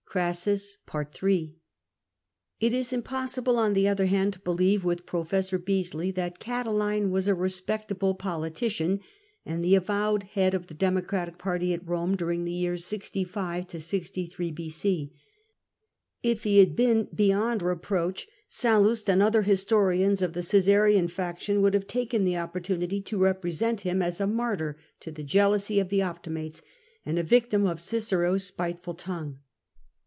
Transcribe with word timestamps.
CEASSUS 0.13 0.75
AND 0.75 0.83
CATILINE 0.87 1.53
183 1.53 1.55
It 2.59 2.73
is 2.73 2.91
impossible, 2.91 3.57
on 3.57 3.71
the 3.71 3.87
other 3.87 4.07
hand, 4.07 4.33
to 4.33 4.39
believe 4.41 4.83
(with 4.83 5.05
Pro 5.05 5.23
fessor 5.23 5.57
Beesly) 5.57 6.13
that 6.15 6.37
Catiline 6.37 7.11
was 7.11 7.29
a 7.29 7.33
respectable 7.33 8.13
politician 8.13 8.99
and 9.45 9.63
the 9.63 9.75
avowed 9.75 10.23
head 10.23 10.53
of 10.53 10.67
the 10.67 10.73
Democratic 10.73 11.37
party 11.37 11.73
at 11.73 11.85
Eome 11.85 12.17
during 12.17 12.43
the 12.43 12.51
years 12.51 12.81
B.c. 12.81 12.89
65 13.23 13.71
63. 13.81 15.11
If 16.21 16.43
he 16.43 16.57
had 16.59 16.75
been 16.75 17.07
beyond 17.15 17.61
re 17.61 17.75
proach, 17.75 18.25
Sallust 18.49 19.09
and 19.09 19.23
other 19.23 19.43
historians 19.43 20.21
of 20.21 20.33
the 20.33 20.43
Caesarian 20.43 21.07
faction 21.07 21.61
would 21.61 21.73
have 21.73 21.87
taken 21.87 22.25
the 22.25 22.35
opportunity 22.37 22.99
to 22.99 23.17
represent 23.17 23.83
Mm 23.85 24.03
as 24.03 24.19
a 24.19 24.27
martyr 24.27 24.77
to 24.99 25.09
the 25.09 25.23
jealousy 25.23 25.79
of' 25.79 25.87
the 25.87 26.01
Optimates 26.01 26.61
and 27.05 27.17
a 27.17 27.23
victim 27.23 27.65
of 27.65 27.79
Cicero's 27.79 28.43
spiteful 28.43 28.95
tongue. 28.95 29.39